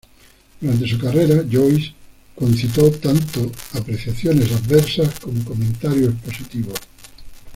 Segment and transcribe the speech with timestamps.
[0.59, 1.93] Durante su carrera, Joyce
[2.33, 6.73] concitó tanto apreciaciones adversas como comentarios positivos.